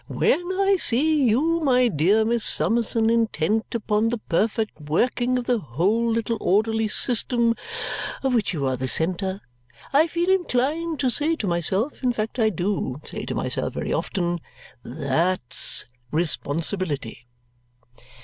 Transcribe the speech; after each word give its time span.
When 0.07 0.51
I 0.59 0.77
see 0.79 1.25
you, 1.25 1.59
my 1.59 1.87
dear 1.87 2.25
Miss 2.25 2.43
Summerson, 2.43 3.07
intent 3.11 3.75
upon 3.75 4.09
the 4.09 4.17
perfect 4.17 4.81
working 4.81 5.37
of 5.37 5.45
the 5.45 5.59
whole 5.59 6.09
little 6.09 6.39
orderly 6.41 6.87
system 6.87 7.53
of 8.23 8.33
which 8.33 8.51
you 8.51 8.65
are 8.65 8.75
the 8.75 8.87
centre, 8.87 9.41
I 9.93 10.07
feel 10.07 10.31
inclined 10.31 10.99
to 11.01 11.11
say 11.11 11.35
to 11.35 11.45
myself 11.45 12.01
in 12.01 12.13
fact 12.13 12.39
I 12.39 12.49
do 12.49 12.99
say 13.05 13.25
to 13.25 13.35
myself 13.35 13.75
very 13.75 13.93
often 13.93 14.39
THAT'S 14.81 15.85
responsibility!" 16.09 17.27